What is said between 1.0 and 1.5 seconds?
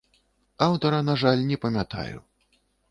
на жаль,